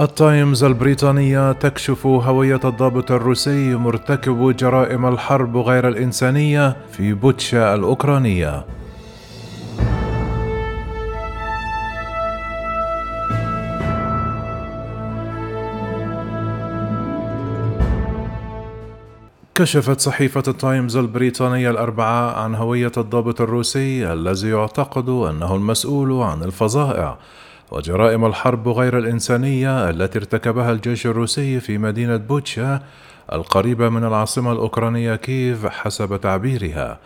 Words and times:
التايمز 0.00 0.64
البريطانية 0.64 1.52
تكشف 1.52 2.06
هوية 2.06 2.60
الضابط 2.64 3.12
الروسي 3.12 3.74
مرتكب 3.74 4.56
جرائم 4.56 5.06
الحرب 5.06 5.56
غير 5.56 5.88
الإنسانية 5.88 6.76
في 6.92 7.12
بوتشا 7.12 7.74
الأوكرانية. 7.74 8.64
كشفت 19.54 20.00
صحيفة 20.00 20.42
التايمز 20.48 20.96
البريطانية 20.96 21.70
الأربعاء 21.70 22.38
عن 22.38 22.54
هوية 22.54 22.92
الضابط 22.96 23.40
الروسي 23.40 24.12
الذي 24.12 24.48
يعتقد 24.48 25.08
أنه 25.08 25.54
المسؤول 25.54 26.22
عن 26.22 26.42
الفظائع 26.42 27.18
وجرائم 27.70 28.24
الحرب 28.24 28.68
غير 28.68 28.98
الإنسانية 28.98 29.90
التي 29.90 30.18
ارتكبها 30.18 30.72
الجيش 30.72 31.06
الروسي 31.06 31.60
في 31.60 31.78
مدينة 31.78 32.16
بوتشا 32.16 32.80
القريبة 33.32 33.88
من 33.88 34.04
العاصمة 34.04 34.52
الأوكرانية 34.52 35.14
كييف 35.14 35.66
حسب 35.66 36.20
تعبيرها. 36.20 36.98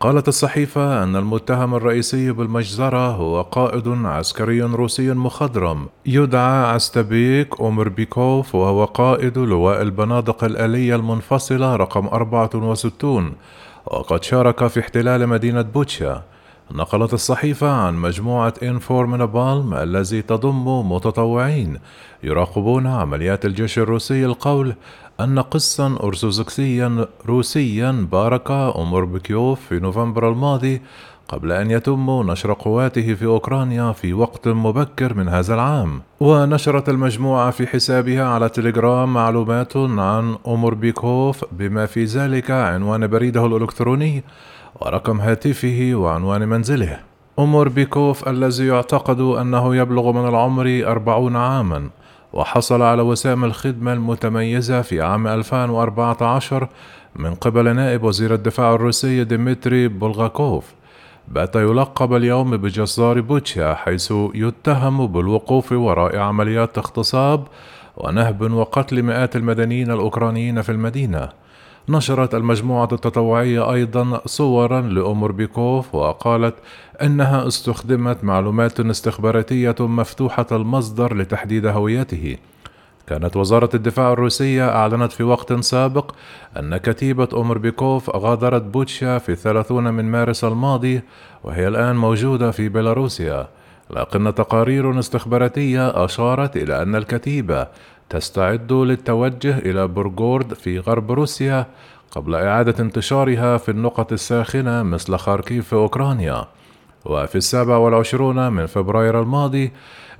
قالت 0.00 0.28
الصحيفة 0.28 1.02
أن 1.02 1.16
المتهم 1.16 1.74
الرئيسي 1.74 2.32
بالمجزرة 2.32 3.08
هو 3.08 3.42
قائد 3.42 3.88
عسكري 3.88 4.60
روسي 4.62 5.12
مخضرم 5.12 5.88
يدعى 6.06 6.64
عستبيك 6.64 7.60
أومربيكوف 7.60 8.54
وهو 8.54 8.84
قائد 8.84 9.38
لواء 9.38 9.82
البنادق 9.82 10.44
الآلية 10.44 10.96
المنفصلة 10.96 11.76
رقم 11.76 12.06
64 12.06 13.32
وقد 13.86 14.24
شارك 14.24 14.66
في 14.66 14.80
احتلال 14.80 15.26
مدينة 15.26 15.62
بوتشا. 15.62 16.22
نقلت 16.72 17.14
الصحيفة 17.14 17.70
عن 17.70 17.94
مجموعة 17.94 18.54
إنفور 18.62 19.06
من 19.06 19.26
بالم 19.26 19.74
الذي 19.74 20.22
تضم 20.22 20.92
متطوعين 20.92 21.78
يراقبون 22.22 22.86
عمليات 22.86 23.44
الجيش 23.44 23.78
الروسي 23.78 24.24
القول 24.24 24.74
أن 25.20 25.38
قسا 25.38 25.98
أرثوذكسيا 26.02 27.06
روسيا 27.26 28.06
بارك 28.12 28.50
أمور 28.50 29.04
بكيوف 29.04 29.60
في 29.68 29.80
نوفمبر 29.80 30.28
الماضي 30.28 30.82
قبل 31.28 31.52
أن 31.52 31.70
يتم 31.70 32.30
نشر 32.30 32.52
قواته 32.52 33.14
في 33.14 33.24
أوكرانيا 33.24 33.92
في 33.92 34.12
وقت 34.12 34.48
مبكر 34.48 35.14
من 35.14 35.28
هذا 35.28 35.54
العام. 35.54 36.02
ونشرت 36.20 36.88
المجموعة 36.88 37.50
في 37.50 37.66
حسابها 37.66 38.24
على 38.24 38.48
تليجرام 38.48 39.14
معلومات 39.14 39.76
عن 39.76 40.36
أمور 40.46 40.74
بيكوف 40.74 41.44
بما 41.52 41.86
في 41.86 42.04
ذلك 42.04 42.50
عنوان 42.50 43.06
بريده 43.06 43.46
الإلكتروني 43.46 44.24
ورقم 44.80 45.20
هاتفه 45.20 45.90
وعنوان 45.94 46.48
منزله. 46.48 47.00
أمور 47.38 47.68
بيكوف 47.68 48.28
الذي 48.28 48.66
يعتقد 48.66 49.20
أنه 49.20 49.76
يبلغ 49.76 50.12
من 50.12 50.28
العمر 50.28 50.82
أربعون 50.86 51.36
عاما 51.36 51.90
وحصل 52.32 52.82
على 52.82 53.02
وسام 53.02 53.44
الخدمة 53.44 53.92
المتميزة 53.92 54.82
في 54.82 55.02
عام 55.02 55.26
2014 55.26 56.68
من 57.16 57.34
قبل 57.34 57.76
نائب 57.76 58.02
وزير 58.02 58.34
الدفاع 58.34 58.74
الروسي 58.74 59.24
ديمتري 59.24 59.88
بولغاكوف. 59.88 60.74
بات 61.28 61.56
يلقب 61.56 62.14
اليوم 62.14 62.56
بجزار 62.56 63.20
بوتشا 63.20 63.74
حيث 63.74 64.12
يتهم 64.34 65.06
بالوقوف 65.06 65.72
وراء 65.72 66.18
عمليات 66.18 66.78
اغتصاب 66.78 67.44
ونهب 67.96 68.52
وقتل 68.52 69.02
مئات 69.02 69.36
المدنيين 69.36 69.90
الأوكرانيين 69.90 70.62
في 70.62 70.72
المدينة. 70.72 71.43
نشرت 71.88 72.34
المجموعة 72.34 72.88
التطوعية 72.92 73.72
أيضا 73.72 74.20
صورا 74.26 74.80
لأمور 74.80 75.32
بيكوف 75.32 75.94
وقالت 75.94 76.54
إنها 77.02 77.48
استخدمت 77.48 78.24
معلومات 78.24 78.80
استخباراتية 78.80 79.74
مفتوحة 79.80 80.46
المصدر 80.52 81.16
لتحديد 81.16 81.66
هويته. 81.66 82.36
كانت 83.06 83.36
وزارة 83.36 83.70
الدفاع 83.74 84.12
الروسية 84.12 84.68
أعلنت 84.68 85.12
في 85.12 85.22
وقت 85.22 85.52
سابق 85.52 86.14
أن 86.58 86.76
كتيبة 86.76 87.28
أمر 87.34 87.58
بيكوف 87.58 88.16
غادرت 88.16 88.62
بوتشا 88.62 89.18
في 89.18 89.32
الثلاثون 89.32 89.94
من 89.94 90.04
مارس 90.04 90.44
الماضي 90.44 91.00
وهي 91.44 91.68
الآن 91.68 91.96
موجودة 91.96 92.50
في 92.50 92.68
بيلاروسيا. 92.68 93.48
لكن 93.90 94.34
تقارير 94.34 94.98
استخباراتية 94.98 96.04
أشارت 96.04 96.56
إلى 96.56 96.82
أن 96.82 96.94
الكتيبة 96.94 97.66
تستعد 98.10 98.72
للتوجه 98.72 99.58
إلى 99.58 99.88
بورغورد 99.88 100.54
في 100.54 100.78
غرب 100.78 101.12
روسيا 101.12 101.66
قبل 102.10 102.34
إعادة 102.34 102.84
انتشارها 102.84 103.56
في 103.56 103.68
النقط 103.68 104.12
الساخنة 104.12 104.82
مثل 104.82 105.16
خاركيف 105.16 105.68
في 105.68 105.72
أوكرانيا. 105.72 106.44
وفي 107.04 107.36
السابع 107.36 107.76
والعشرون 107.76 108.52
من 108.52 108.66
فبراير 108.66 109.22
الماضي 109.22 109.72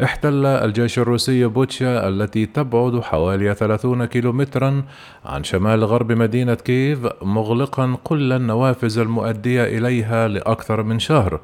احتل 0.04 0.46
الجيش 0.46 0.98
الروسي 0.98 1.46
بوتشا 1.46 2.08
التي 2.08 2.46
تبعد 2.46 3.00
حوالي 3.00 3.54
30 3.54 4.04
كيلومترا 4.04 4.82
عن 5.24 5.44
شمال 5.44 5.84
غرب 5.84 6.12
مدينة 6.12 6.54
كييف 6.54 6.98
مغلقا 7.22 7.96
كل 8.04 8.32
النوافذ 8.32 8.98
المؤدية 8.98 9.64
إليها 9.64 10.28
لأكثر 10.28 10.82
من 10.82 10.98
شهر. 10.98 11.40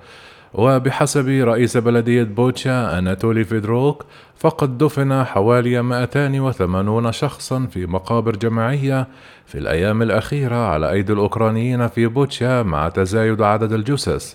وبحسب 0.54 1.28
رئيس 1.28 1.76
بلدية 1.76 2.22
بوتشا 2.22 2.98
أناتولي 2.98 3.44
فيدروك 3.44 4.04
فقد 4.36 4.78
دفن 4.78 5.24
حوالي 5.24 5.82
280 5.82 7.12
شخصا 7.12 7.66
في 7.66 7.86
مقابر 7.86 8.36
جماعية 8.36 9.06
في 9.46 9.58
الأيام 9.58 10.02
الأخيرة 10.02 10.56
على 10.56 10.90
أيدي 10.90 11.12
الأوكرانيين 11.12 11.88
في 11.88 12.06
بوتشا 12.06 12.62
مع 12.62 12.88
تزايد 12.88 13.42
عدد 13.42 13.72
الجثث. 13.72 14.34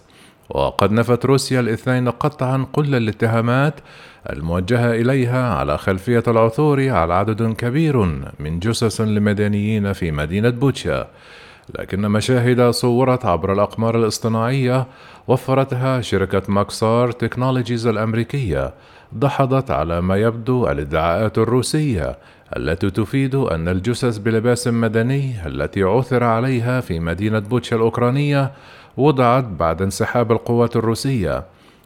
وقد 0.50 0.92
نفت 0.92 1.26
روسيا 1.26 1.60
الاثنين 1.60 2.10
قطعا 2.10 2.66
كل 2.72 2.96
الاتهامات 2.96 3.74
الموجهة 4.30 4.92
إليها 4.92 5.54
على 5.54 5.78
خلفية 5.78 6.24
العثور 6.28 6.90
على 6.90 7.14
عدد 7.14 7.54
كبير 7.54 7.98
من 8.40 8.60
جثث 8.60 9.02
لمدنيين 9.02 9.94
في 9.94 10.12
مدينة 10.12 10.50
بوتشا. 10.50 11.08
لكن 11.80 12.02
مشاهد 12.02 12.70
صورت 12.70 13.26
عبر 13.26 13.54
الأقمار 13.54 13.98
الاصطناعية 13.98 14.88
وفرتها 15.28 16.02
شركة 16.02 16.42
ماكسار 16.48 17.12
تكنولوجيز 17.12 17.88
الأمريكية 17.88 18.74
دحضت 19.12 19.72
على 19.72 20.02
ما 20.02 20.18
يبدو 20.18 20.68
الإدعاءات 20.68 21.38
الروسية 21.38 22.18
التي 22.58 22.90
تفيد 22.90 23.36
أن 23.36 23.68
الجثث 23.68 24.18
بلباس 24.18 24.68
مدني 24.68 25.48
التي 25.48 25.84
عثر 25.84 26.24
عليها 26.24 26.82
في 26.82 27.00
مدينة 27.00 27.40
بوتشا 27.40 27.76
الأوكرانية 27.76 28.52
وضعت 28.98 29.44
بعد 29.44 29.82
انسحاب 29.82 30.32
القوات 30.32 30.76
الروسية. 30.76 31.44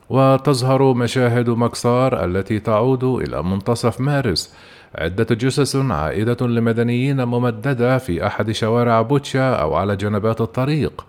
وتظهر 0.10 0.94
مشاهد 0.94 1.50
مكسار 1.50 2.26
التي 2.26 2.60
تعود 2.60 3.04
إلى 3.04 3.44
منتصف 3.44 4.02
مارس. 4.02 4.54
عدة 4.96 5.36
جثث 5.36 5.76
عائدة 5.76 6.48
لمدنيين 6.48 7.24
ممددة 7.24 7.98
في 7.98 8.28
أحد 8.28 8.52
شوارع 8.52 9.02
بوتشا 9.02 9.50
أو 9.54 9.76
على 9.76 9.96
جنبات 9.96 10.42
الطريق. 10.42 11.06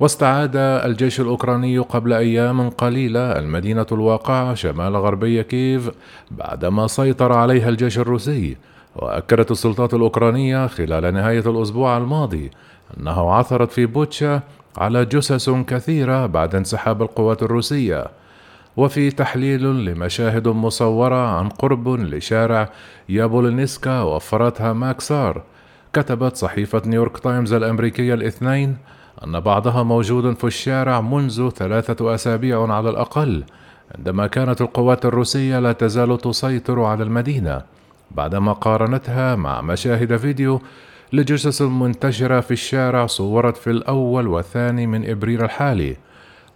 واستعاد 0.00 0.56
الجيش 0.56 1.20
الأوكراني 1.20 1.78
قبل 1.78 2.12
أيام 2.12 2.70
قليلة 2.70 3.38
المدينة 3.38 3.86
الواقعة 3.92 4.54
شمال 4.54 4.96
غربي 4.96 5.42
كييف 5.42 5.90
بعدما 6.30 6.86
سيطر 6.86 7.32
عليها 7.32 7.68
الجيش 7.68 7.98
الروسي. 7.98 8.56
وأكدت 8.96 9.50
السلطات 9.50 9.94
الأوكرانية 9.94 10.66
خلال 10.66 11.14
نهاية 11.14 11.50
الأسبوع 11.50 11.96
الماضي 11.96 12.50
أنه 12.98 13.32
عثرت 13.32 13.72
في 13.72 13.86
بوتشا 13.86 14.40
على 14.76 15.04
جثث 15.04 15.50
كثيرة 15.50 16.26
بعد 16.26 16.54
انسحاب 16.54 17.02
القوات 17.02 17.42
الروسية. 17.42 18.06
وفي 18.76 19.10
تحليل 19.10 19.84
لمشاهد 19.84 20.48
مصورة 20.48 21.38
عن 21.38 21.48
قرب 21.48 21.88
لشارع 21.88 22.68
يابولينسكا 23.08 24.02
وفرتها 24.02 24.72
ماكسار 24.72 25.42
كتبت 25.92 26.36
صحيفة 26.36 26.82
نيويورك 26.86 27.18
تايمز 27.18 27.52
الأمريكية 27.52 28.14
الاثنين 28.14 28.76
أن 29.24 29.40
بعضها 29.40 29.82
موجود 29.82 30.36
في 30.36 30.44
الشارع 30.44 31.00
منذ 31.00 31.48
ثلاثة 31.48 32.14
أسابيع 32.14 32.72
على 32.72 32.90
الأقل 32.90 33.44
عندما 33.98 34.26
كانت 34.26 34.60
القوات 34.60 35.06
الروسية 35.06 35.58
لا 35.58 35.72
تزال 35.72 36.18
تسيطر 36.18 36.82
على 36.82 37.02
المدينة 37.02 37.62
بعدما 38.10 38.52
قارنتها 38.52 39.36
مع 39.36 39.60
مشاهد 39.60 40.16
فيديو 40.16 40.60
لجثث 41.12 41.62
منتشرة 41.62 42.40
في 42.40 42.50
الشارع 42.50 43.06
صورت 43.06 43.56
في 43.56 43.70
الأول 43.70 44.28
والثاني 44.28 44.86
من 44.86 45.10
إبريل 45.10 45.42
الحالي. 45.42 45.96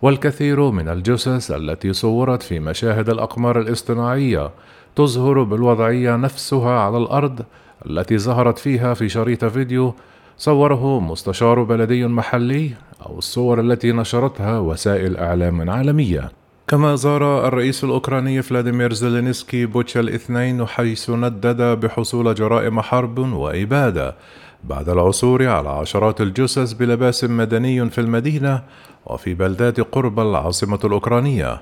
والكثير 0.03 0.71
من 0.71 0.89
الجثث 0.89 1.51
التي 1.51 1.93
صورت 1.93 2.43
في 2.43 2.61
مشاهد 2.61 3.11
الأقمار 3.11 3.61
الاصطناعية 3.61 4.51
تظهر 4.97 5.43
بالوضعية 5.43 6.17
نفسها 6.17 6.81
على 6.81 6.97
الأرض 6.97 7.43
التي 7.87 8.19
ظهرت 8.19 8.59
فيها 8.59 8.95
في 8.95 9.09
شريط 9.09 9.45
فيديو 9.45 9.95
صوره 10.37 11.01
مستشار 11.01 11.63
بلدي 11.63 12.07
محلي 12.07 12.71
أو 13.07 13.19
الصور 13.19 13.61
التي 13.61 13.93
نشرتها 13.93 14.59
وسائل 14.59 15.17
إعلام 15.17 15.71
عالمية. 15.71 16.31
كما 16.69 16.95
زار 16.95 17.49
الرئيس 17.49 17.85
الأوكراني 17.85 18.43
فلاديمير 18.43 18.93
زيلينسكي 18.93 19.67
بوتشا 19.67 20.01
الاثنين 20.01 20.67
حيث 20.67 21.11
ندد 21.11 21.63
بحصول 21.63 22.35
جرائم 22.35 22.81
حرب 22.81 23.19
وإبادة. 23.19 24.17
بعد 24.65 24.89
العثور 24.89 25.47
على 25.47 25.69
عشرات 25.69 26.21
الجثث 26.21 26.73
بلباس 26.73 27.25
مدني 27.25 27.91
في 27.91 28.01
المدينة 28.01 28.63
وفي 29.07 29.35
بلدات 29.35 29.81
قرب 29.81 30.21
العاصمة 30.21 30.79
الأوكرانية 30.85 31.61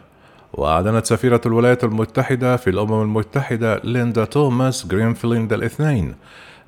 وأعلنت 0.52 1.06
سفيرة 1.06 1.40
الولايات 1.46 1.84
المتحدة 1.84 2.56
في 2.56 2.70
الأمم 2.70 3.02
المتحدة 3.02 3.80
ليندا 3.84 4.24
توماس 4.24 4.86
جرينفيلند 4.86 5.52
الاثنين 5.52 6.14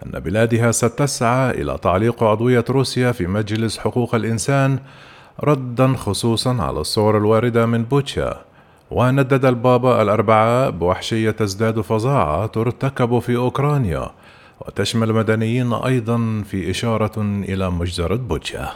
أن 0.07 0.21
بلادها 0.21 0.71
ستسعى 0.71 1.51
إلى 1.51 1.79
تعليق 1.83 2.25
عضوية 2.25 2.65
روسيا 2.71 3.13
في 3.13 3.27
مجلس 3.27 3.79
حقوق 3.79 4.15
الإنسان 4.15 4.79
ردا 5.45 5.95
خصوصا 5.97 6.57
على 6.63 6.81
الصور 6.81 7.17
الواردة 7.17 7.67
من 7.67 7.85
بوتشا 7.85 8.41
وندد 8.91 9.45
البابا 9.45 10.03
الأربعاء 10.03 10.71
بوحشية 10.71 11.31
تزداد 11.31 11.81
فظاعة 11.81 12.47
ترتكب 12.47 13.19
في 13.19 13.37
أوكرانيا 13.37 14.11
وتشمل 14.61 15.13
مدنيين 15.13 15.73
أيضا 15.73 16.45
في 16.51 16.71
إشارة 16.71 17.23
إلى 17.23 17.71
مجزرة 17.71 18.17
بوتشا. 18.17 18.73